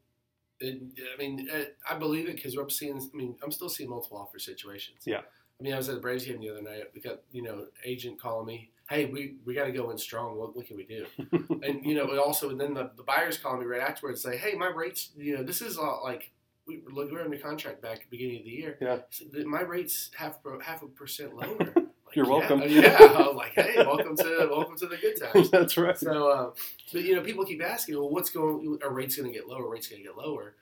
[0.61, 0.81] it,
[1.15, 4.17] i mean uh, i believe it because we're seeing i mean i'm still seeing multiple
[4.19, 5.21] offer situations Yeah.
[5.61, 7.67] i mean i was at the braves game the other night we got you know
[7.85, 10.85] agent calling me hey we, we got to go in strong what, what can we
[10.85, 11.05] do
[11.63, 14.37] and you know, it also, and then the, the buyers calling me right afterwards, say,
[14.37, 16.31] "Hey, my rates, you know, this is all like
[16.67, 18.79] we we're under contract back at the beginning of the year.
[18.81, 18.99] Yeah.
[19.11, 21.75] So my rates half half a percent lower.
[22.07, 22.63] Like, You're yeah, welcome.
[22.69, 25.51] Yeah, I was like, hey, welcome to welcome to the good times.
[25.51, 25.99] That's right.
[25.99, 26.51] So, uh,
[26.93, 28.79] but you know, people keep asking, well, what's going?
[28.81, 29.69] Are rates going to get lower?
[29.69, 30.55] Rates going to get lower?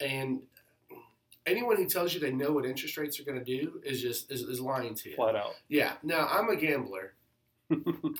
[0.00, 0.40] And
[1.46, 4.32] anyone who tells you they know what interest rates are going to do is just
[4.32, 5.14] is, is lying to you.
[5.14, 5.54] Flat out.
[5.68, 5.92] Yeah.
[6.02, 7.14] Now I'm a gambler.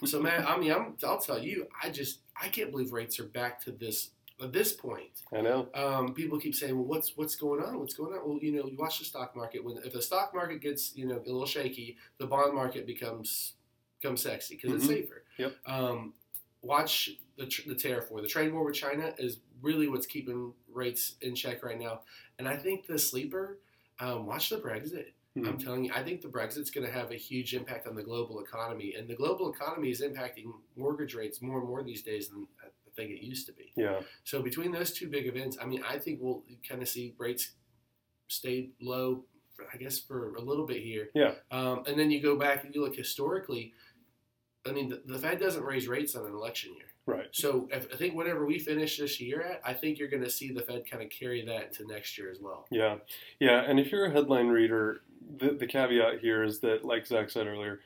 [0.05, 3.25] So man, I mean, I'm, I'll tell you, I just I can't believe rates are
[3.25, 5.23] back to this at this point.
[5.33, 5.69] I know.
[5.75, 7.79] Um, people keep saying, "Well, what's what's going on?
[7.79, 9.65] What's going on?" Well, you know, you watch the stock market.
[9.65, 13.55] When if the stock market gets you know a little shaky, the bond market becomes
[14.01, 14.89] becomes sexy because it's Mhm.
[15.03, 15.25] safer.
[15.39, 15.57] Yep.
[15.67, 16.15] Um,
[16.63, 18.21] watch the tr- the tariff war.
[18.21, 22.03] The trade war with China is really what's keeping rates in check right now.
[22.39, 23.59] And I think the sleeper.
[24.01, 25.07] Um, watch the Brexit.
[25.35, 25.65] I'm Mhm.
[25.65, 28.41] telling you, I think the Brexit's going to have a huge impact on the global
[28.41, 32.47] economy, and the global economy is impacting mortgage rates more and more these days than
[32.99, 33.73] I think it used to be.
[33.77, 34.01] Yeah.
[34.25, 37.53] So between those two big events, I mean, I think we'll kind of see rates
[38.27, 41.11] stay low, for, I guess, for a little bit here.
[41.15, 41.35] Yeah.
[41.53, 43.73] Um, and then you go back and you look historically.
[44.67, 46.87] I mean, the, the Fed doesn't raise rates on an election year.
[47.07, 47.29] Right.
[47.31, 50.31] So if, I think whatever we finish this year at, I think you're going to
[50.31, 52.67] see the Fed kind of carry that into next year as well.
[52.71, 52.97] Yeah.
[53.39, 53.61] Yeah.
[53.61, 55.03] And if you're a headline reader,
[55.39, 57.81] the, the caveat here is that, like Zach said earlier,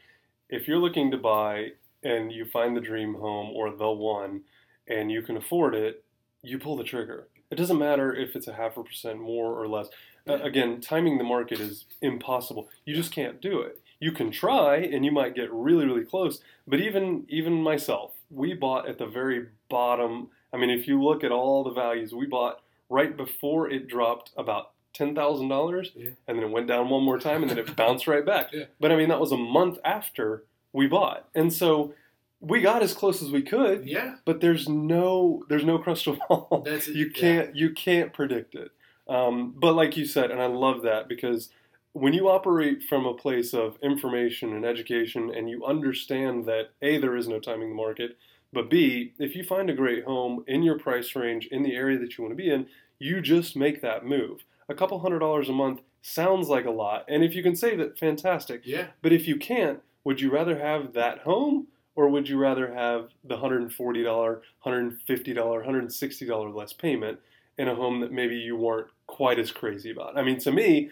[0.49, 1.73] if you're looking to buy
[2.03, 4.41] and you find the dream home or the one
[4.89, 6.05] and you can afford it,
[6.43, 7.29] you pull the trigger.
[7.51, 9.89] It doesn't matter if it's a half a percent more or less.
[10.29, 12.69] Uh, again, timing the market is impossible.
[12.85, 13.81] You just can't do it.
[14.01, 18.55] You can try and you might get really really close, but even even myself, we
[18.55, 20.29] bought at the very bottom.
[20.53, 24.31] I mean, if you look at all the values, we bought right before it dropped
[24.37, 25.93] about ten thousand dollars,
[26.27, 28.49] and then it went down one more time, and then it bounced right back.
[28.53, 28.65] Yeah.
[28.81, 31.95] But I mean, that was a month after we bought, and so
[32.43, 33.87] we got as close as we could.
[33.87, 36.63] Yeah, But there's no there's no crystal ball.
[36.67, 38.73] that's you can't you can't predict it.
[39.09, 41.51] Um, but like you said, and I love that because
[41.93, 46.99] when you operate from a place of information and education, and you understand that a
[46.99, 48.17] there is no timing the market,
[48.53, 51.99] but b if you find a great home in your price range in the area
[51.99, 52.67] that you want to be in,
[52.99, 54.45] you just make that move.
[54.69, 57.79] A couple hundred dollars a month sounds like a lot, and if you can save
[57.79, 58.63] it, fantastic.
[58.65, 62.73] Yeah, But if you can't, would you rather have that home or would you rather
[62.73, 67.19] have the $140, $150, $160 less payment
[67.59, 70.17] in a home that maybe you weren't quite as crazy about?
[70.17, 70.91] I mean, to me,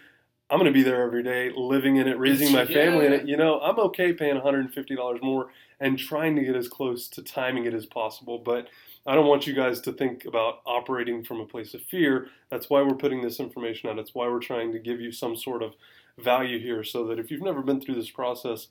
[0.49, 3.27] I'm going to be there every day, living in it, raising my family in it.
[3.27, 5.47] You know, I'm okay paying $150 more
[5.79, 8.37] and trying to get as close to timing it as possible.
[8.37, 8.67] But
[9.07, 12.27] I don't want you guys to think about operating from a place of fear.
[12.49, 13.97] That's why we're putting this information out.
[13.97, 15.73] It's why we're trying to give you some sort of
[16.19, 18.67] value here so that if you've never been through this process,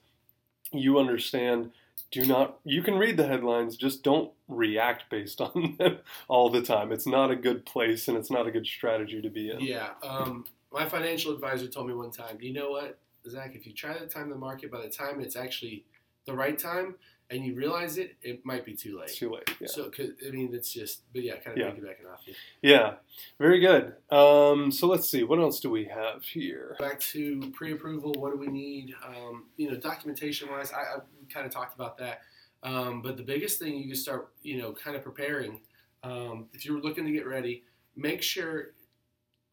[0.72, 1.70] you understand.
[2.10, 6.62] Do not, you can read the headlines, just don't react based on them all the
[6.62, 6.92] time.
[6.92, 9.60] It's not a good place and it's not a good strategy to be in.
[9.60, 9.90] yeah.
[10.02, 13.98] Um, my financial advisor told me one time, you know what, Zach, if you try
[13.98, 15.84] to time the market, by the time it's actually
[16.26, 16.94] the right time
[17.30, 19.08] and you realize it, it might be too late.
[19.10, 19.48] too late.
[19.60, 19.68] Yeah.
[19.68, 21.70] So, 'cause- I mean, it's just, but yeah, kind of Yeah.
[21.72, 22.34] piggybacking off you.
[22.62, 22.96] yeah,
[23.38, 23.94] very good.
[24.10, 26.76] Um, so let's see, what else do we have here?
[26.80, 28.94] Back to pre-approval, what do we need?
[29.04, 30.98] Um, you know, documentation-wise, I, I
[31.32, 32.22] kind of talked about that.
[32.62, 35.60] Um, but the biggest thing you can start, you know, kind of preparing.
[36.02, 37.64] Um, if you're looking to get ready,
[37.96, 38.72] make sure.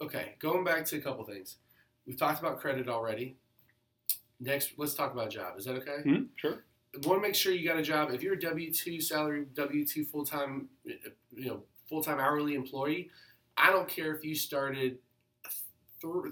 [0.01, 1.57] Okay, going back to a couple things.
[2.05, 3.37] We've talked about credit already.
[4.39, 5.57] Next, let's talk about job.
[5.57, 6.01] Is that okay?
[6.03, 6.23] Hmm?
[6.35, 6.63] Sure.
[7.03, 8.11] Want to make sure you got a job.
[8.11, 12.55] If you're a W two salary, W two full time, you know, full time hourly
[12.55, 13.09] employee,
[13.57, 14.97] I don't care if you started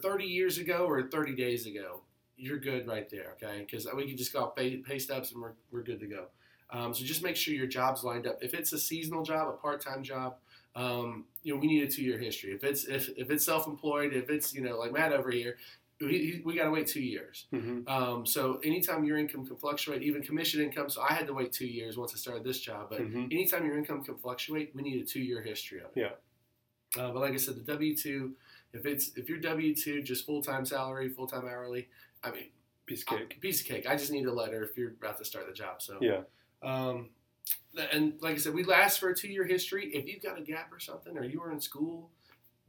[0.02, 2.02] thirty years ago or thirty days ago.
[2.38, 3.60] You're good right there, okay?
[3.60, 6.26] Because we can just go pay, pay stubs and we're, we're good to go.
[6.70, 8.39] Um, so just make sure your job's lined up.
[8.41, 10.36] If it's a seasonal job, a part time job,
[10.76, 12.52] um, you know, we need a two year history.
[12.52, 15.58] If it's if, if it's self employed, if it's you know like Matt over here,
[16.01, 17.45] we, we got to wait two years.
[17.51, 20.89] hmm Um, so anytime your income can fluctuate, even commission income.
[20.89, 23.65] So I had to wait two years once I started this job, but hmm anytime
[23.65, 25.99] your income can fluctuate, we need a two-year history of it.
[26.01, 27.01] Yeah.
[27.01, 28.34] Uh, but like I said, the W two,
[28.73, 31.88] if it's if you're W two, just full time salary, full time hourly.
[32.23, 32.47] I mean,
[32.86, 33.41] Piece of cake.
[33.41, 33.88] piece of cake.
[33.89, 35.81] I just need a letter if you're about to start the job.
[35.81, 36.21] So Yeah.
[36.62, 37.10] Um,
[37.91, 39.88] and like I said, we last for a two-year history.
[39.93, 42.10] If you've got a gap or something, or you were in school,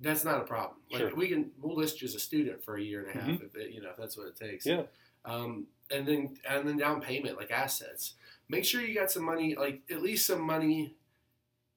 [0.01, 0.79] that's not a problem.
[0.91, 1.15] Like Sure.
[1.15, 3.57] we can, we'll list you as a student for a year and a half, if
[3.57, 4.67] it, you know, if that's what it takes.
[4.67, 4.83] Yeah.
[5.25, 8.15] Um, and then and then down payment, like assets.
[8.49, 10.95] Make sure you got some money, like at least some money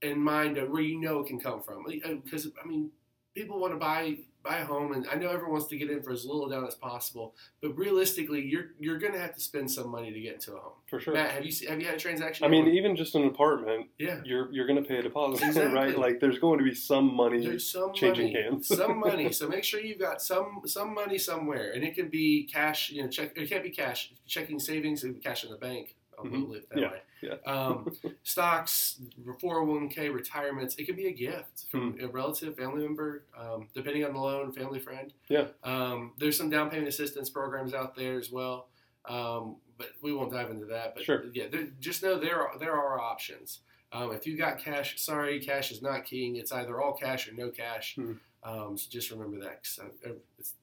[0.01, 1.85] in mind of where you know it can come from.
[1.85, 2.91] Because I mean,
[3.33, 6.01] people want to buy buy a home, and I know everyone wants to get in
[6.01, 7.35] for as little down as possible.
[7.61, 10.59] But realistically, you're you're going to have to spend some money to get into a
[10.59, 10.73] home.
[10.89, 11.13] For sure.
[11.13, 12.45] Matt, have you have you had a transaction?
[12.45, 12.75] I mean, yet?
[12.75, 14.21] even just an apartment, yeah.
[14.23, 15.73] you're you're going to pay a deposit, Exactly.
[15.73, 15.97] right?
[15.97, 17.45] Like, there's going to be some money.
[17.45, 18.67] There's some changing money, hands.
[18.67, 19.31] some money.
[19.31, 22.89] So make sure you've got some some money somewhere, and it can be cash.
[22.91, 23.37] You know, check.
[23.37, 24.11] It can't be cash.
[24.27, 25.03] Checking savings.
[25.03, 25.95] It can be cash in the bank.
[26.27, 26.49] Mhm.
[26.49, 27.01] live it that Yeah, way.
[27.21, 27.33] yeah.
[27.51, 28.99] Um, stocks,
[29.41, 30.75] 401k, retirements.
[30.75, 32.03] It can be a gift from Hmm.
[32.03, 35.13] a relative, family member, um, depending on the loan, family friend.
[35.27, 35.47] Yeah.
[35.63, 38.69] Um, there's some down payment assistance programs out there as well.
[39.05, 40.93] Um, but we won't dive into that.
[40.95, 41.23] But Sure.
[41.33, 43.61] yeah, there, just know there are there are options.
[43.91, 46.35] Um, if you got cash, sorry, cash is not king.
[46.35, 47.95] It's either all cash or no cash.
[47.95, 48.13] Hmm.
[48.43, 49.63] Um, so just remember that.
[49.63, 50.13] Cause I, I,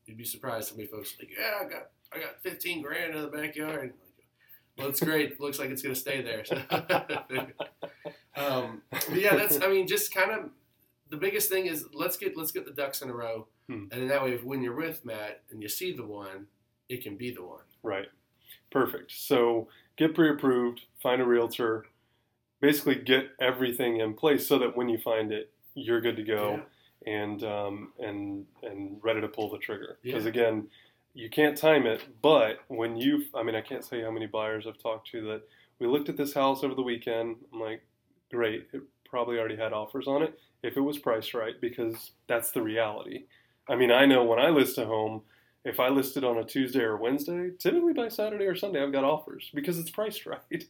[0.06, 3.14] you'd be surprised how many folks are like, yeah, I got I got 15 grand
[3.14, 3.94] in the backyard.
[4.78, 5.40] Well, it's great.
[5.40, 6.44] Looks like it's gonna stay there.
[8.36, 9.60] um, but yeah, that's.
[9.60, 10.50] I mean, just kind of
[11.10, 13.84] the biggest thing is let's get let's get the ducks in a row, Hmm.
[13.90, 16.46] and then that way, if when you're with Matt and you see the one,
[16.88, 17.62] it can be the one.
[17.82, 18.06] Right.
[18.70, 19.12] Perfect.
[19.12, 21.86] So get pre-approved, find a realtor,
[22.60, 26.60] basically get everything in place so that when you find it, you're good to go
[27.06, 27.12] Yeah.
[27.14, 29.98] and um, and and ready to pull the trigger.
[30.02, 30.30] Because Yeah.
[30.30, 30.68] again,
[31.16, 34.66] you can't time it, but when you, I mean, I can't say how many buyers
[34.68, 35.42] I've talked to that
[35.78, 37.36] we looked at this house over the weekend.
[37.52, 37.82] I'm like,
[38.30, 42.50] great, it probably already had offers on it if it was priced right, because that's
[42.50, 43.24] the reality.
[43.66, 45.22] I mean, I know when I list a home,
[45.64, 48.92] if I list it on a Tuesday or Wednesday, typically by Saturday or Sunday, I've
[48.92, 50.64] got offers because it's priced right.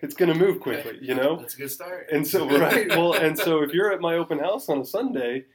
[0.00, 1.38] It's going to move quickly, you know?
[1.38, 2.06] That's a good start.
[2.12, 5.46] And so, right, well, and so if you're at my open house on a Sunday,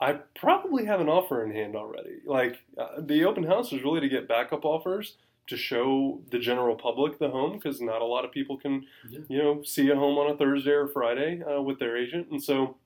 [0.00, 2.16] I probably have an offer in hand already.
[2.26, 6.74] Like uh, the open house is really to get backup offers to show the general
[6.74, 9.20] public the home because not a lot of people can, Yeah.
[9.28, 12.28] you know, see a home on a Thursday or Friday uh, with their agent.
[12.30, 12.76] And so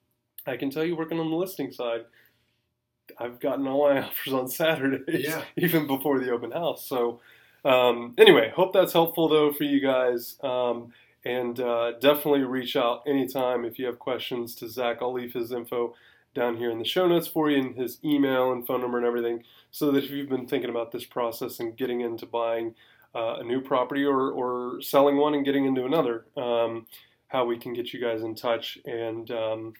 [0.46, 2.02] I can tell you, working on the listing side,
[3.18, 5.42] I've gotten all my offers on Saturdays, Yeah.
[5.56, 6.86] even before the open house.
[6.86, 7.20] So
[7.64, 10.36] um, anyway, hope that's helpful though for you guys.
[10.42, 10.92] Um,
[11.24, 14.98] and uh, definitely reach out anytime if you have questions to Zach.
[15.00, 15.94] I'll leave his info
[16.38, 19.06] down here in the show notes for you and his email and phone number and
[19.06, 22.74] everything so that if you've been thinking about this process and getting into buying
[23.14, 26.86] uh, a new property or, or selling one and getting into another, um,
[27.28, 28.78] how we can get you guys in touch.
[28.84, 29.74] And um,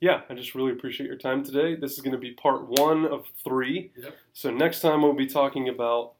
[0.00, 1.74] yeah, I just really appreciate your time today.
[1.74, 3.90] This is going to be part one of three.
[3.96, 4.14] Yep.
[4.32, 6.12] So next time we'll be talking about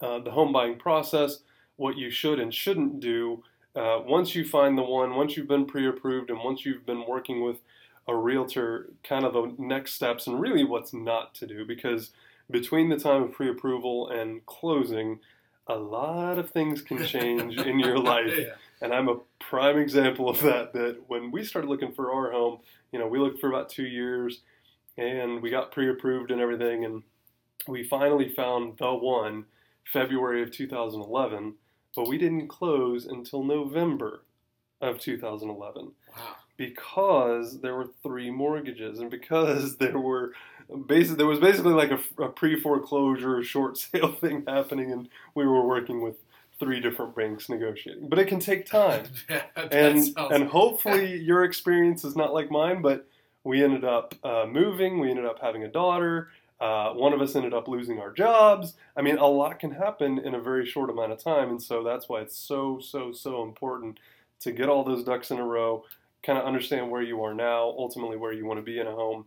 [0.00, 1.38] uh, the home buying process,
[1.76, 3.42] what you should and shouldn't do
[3.74, 7.42] uh, once you find the one, once you've been pre-approved, and once you've been working
[7.42, 7.56] with
[8.08, 12.10] a realtor, kind of the next steps and really what's not to do because
[12.50, 15.20] between the time of pre-approval and closing,
[15.68, 18.34] a lot of things can change in your life.
[18.36, 18.54] Yeah.
[18.80, 20.72] And I'm a prime example of that.
[20.72, 22.58] That when we started looking for our home,
[22.90, 24.40] you know, we looked for about two years
[24.98, 26.84] and we got pre approved and everything.
[26.84, 27.02] And
[27.68, 29.44] we finally found the one
[29.84, 31.54] February of 2011,
[31.94, 34.22] but we didn't close until November
[34.80, 36.36] of 2011 Wow.
[36.56, 40.32] Because there were three mortgages and because there were
[40.86, 45.66] basically there was basically like a, a pre-foreclosure short sale thing happening and we were
[45.66, 46.16] working with
[46.58, 48.08] three different banks negotiating.
[48.08, 49.06] But it can take time.
[49.72, 53.06] And sounds- and hopefully your experience is not like mine but
[53.44, 55.00] we ended up uh, moving.
[55.00, 56.28] We ended up having a daughter.
[56.60, 58.74] Uh, one of us ended up losing our jobs.
[58.96, 61.50] I mean a lot can happen in a very short amount of time.
[61.50, 63.98] And so that's why it's so so so important
[64.40, 65.84] to get all those ducks in a row
[66.22, 68.92] kind of understand where you are now ultimately where you want to be in a
[68.92, 69.24] home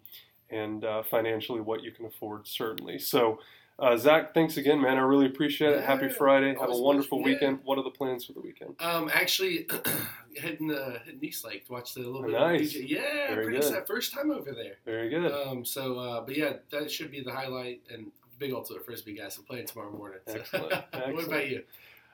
[0.50, 3.40] and uh, financially what you can afford certainly so
[3.78, 4.98] uh, Zach, thanks again, man.
[4.98, 5.84] I really appreciate it.
[5.84, 6.56] Happy Friday.
[6.58, 7.20] Have a wonderful.
[7.20, 7.26] Yeah.
[7.26, 7.60] weekend.
[7.66, 8.76] What are the plans for the weekend?
[8.80, 9.68] Um, actually,
[10.42, 12.32] heading uh, heading East Lake to watch the little bit.
[12.32, 12.74] Nice.
[12.74, 12.90] Of DJ.
[12.90, 13.58] Yeah, Very pretty good.
[13.58, 13.88] excited.
[13.88, 14.78] First time over there.
[14.86, 15.30] Very good.
[15.30, 17.82] Um, so, uh, but yeah, that should be the highlight.
[17.92, 19.38] And big ultimate frisbee guys.
[19.38, 20.20] I'm playing tomorrow morning.
[20.26, 20.36] So.
[20.36, 20.72] Excellent.
[20.72, 21.28] what Excellent.
[21.28, 21.64] about you?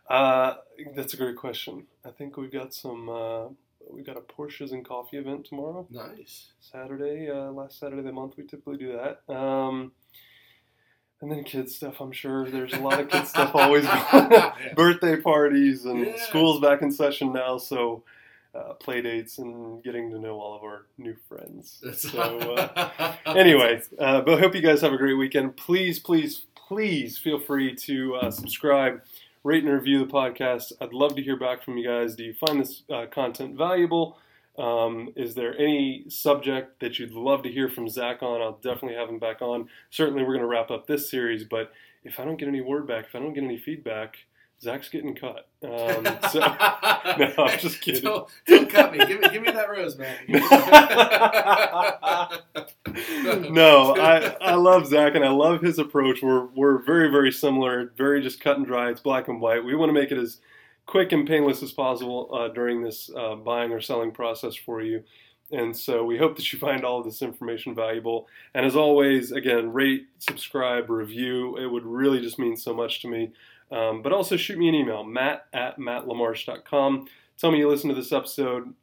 [0.10, 0.54] Uh,
[0.96, 1.86] that's a great question.
[2.04, 3.56] I think we've got some.
[3.89, 6.52] We've got a Porsches and coffee event tomorrow, Nice.
[6.60, 7.30] Saturday.
[7.30, 9.34] Uh, last Saturday of the month, we typically do that.
[9.34, 9.91] Um,
[11.22, 12.00] and then kids stuff.
[12.02, 14.32] I'm sure there's a lot of kids stuff always going on.
[14.32, 14.54] Yeah.
[14.76, 16.17] Birthday parties and Yeah.
[16.17, 18.04] school's back in session now, so
[18.56, 21.80] uh, play dates and getting to know all of our new friends.
[21.84, 22.20] That's So.
[22.20, 25.56] Uh, anyway, uh, but hope you guys have a great weekend.
[25.58, 29.02] Please, please, please feel free to uh, subscribe,
[29.43, 30.71] rate, and review the podcast.
[30.80, 32.15] I'd love to hear back from you guys.
[32.15, 34.17] Do you find this uh, content valuable?
[34.58, 38.41] Um, is there any subject that you'd love to hear from Zach on?
[38.41, 39.69] I'll definitely have him back on.
[39.89, 41.71] Certainly, we're going to wrap up this series, but
[42.04, 44.17] if I don't get any word back, if I don't get any feedback,
[44.62, 45.47] Zach's getting cut.
[45.63, 48.02] Um, so, no, I'm just kidding.
[48.02, 48.97] Don't, don't cut me.
[49.06, 50.17] Give me, give me that rose, man.
[53.54, 56.24] no, I, I love Zach and I love his approach.
[56.24, 58.89] We're we're very very similar, very just cut and dry.
[58.89, 59.63] It's black and white.
[59.63, 60.39] We want to make it as
[60.88, 65.04] quick and painless as possible uh, during this uh, buying or selling process for you.
[65.52, 68.28] And so we hope that you find all of this information valuable.
[68.54, 71.58] And as always, again, rate, subscribe, review.
[71.58, 73.32] It would really just mean so much to me.
[73.71, 77.07] Um, but also shoot me an email, matt at mattlamarche.com.
[77.38, 78.73] Tell me you listened to this episode.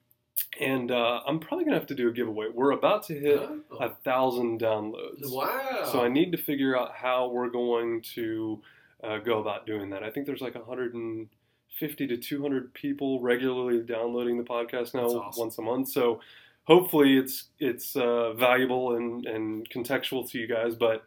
[0.61, 2.47] And uh, I'm probably going to have to do a giveaway.
[2.53, 3.41] We're about to hit
[3.79, 5.31] a thousand downloads.
[5.31, 5.89] wow.
[5.91, 8.63] So I need to figure out how we're going to
[9.03, 10.03] uh, go about doing that.
[10.03, 15.41] I think there's like 150 to 200 people regularly downloading the podcast now awesome.
[15.41, 15.89] once a month.
[15.89, 16.21] So
[16.65, 20.75] hopefully it's it's uh, valuable and, and contextual to you guys.
[20.75, 21.05] But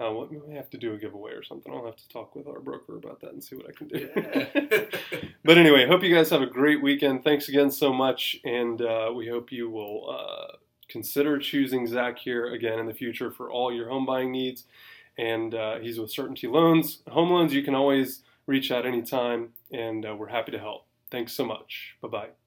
[0.00, 1.72] uh, we may have to do a giveaway or something.
[1.72, 4.88] I'll have to talk with our broker about that and see what I can do.
[5.44, 7.24] But anyway, hope you guys have a great weekend.
[7.24, 10.56] Thanks again so much, and uh, we hope you will uh,
[10.88, 14.64] consider choosing Zach here again in the future for all your home buying needs.
[15.18, 17.02] And uh, he's with Certainty Loans.
[17.08, 20.86] Home loans, you can always reach out anytime, and uh, we're happy to help.
[21.10, 21.96] Thanks so much.
[22.02, 22.39] Bye bye.